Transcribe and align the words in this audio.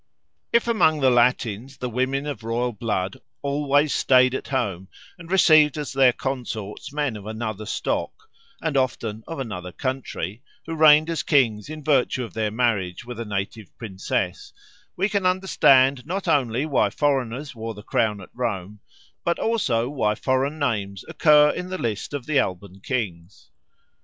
If 0.51 0.67
among 0.67 1.01
the 1.01 1.11
Latins 1.11 1.77
the 1.77 1.87
women 1.87 2.25
of 2.25 2.43
royal 2.43 2.71
blood 2.73 3.17
always 3.43 3.93
stayed 3.93 4.33
at 4.33 4.47
home 4.47 4.87
and 5.19 5.29
received 5.31 5.77
as 5.77 5.93
their 5.93 6.11
consorts 6.11 6.91
men 6.91 7.15
of 7.15 7.27
another 7.27 7.67
stock, 7.67 8.11
and 8.63 8.75
often 8.75 9.23
of 9.27 9.37
another 9.37 9.71
country, 9.71 10.41
who 10.65 10.73
reigned 10.73 11.07
as 11.11 11.21
kings 11.21 11.69
in 11.69 11.83
virtue 11.83 12.23
of 12.23 12.33
their 12.33 12.49
marriage 12.49 13.05
with 13.05 13.19
a 13.19 13.25
native 13.25 13.77
princess, 13.77 14.51
we 14.97 15.07
can 15.07 15.27
understand 15.27 16.03
not 16.03 16.27
only 16.27 16.65
why 16.65 16.89
foreigners 16.89 17.53
wore 17.53 17.75
the 17.75 17.83
crown 17.83 18.19
at 18.21 18.31
Rome, 18.33 18.79
but 19.23 19.37
also 19.37 19.87
why 19.87 20.15
foreign 20.15 20.57
names 20.57 21.05
occur 21.07 21.51
in 21.51 21.69
the 21.69 21.77
list 21.77 22.11
of 22.15 22.25
the 22.25 22.39
Alban 22.39 22.79
kings. 22.79 23.51